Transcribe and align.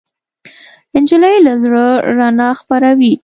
نجلۍ 1.01 1.35
له 1.45 1.53
زړه 1.63 1.85
رڼا 2.17 2.49
خپروي. 2.59 3.13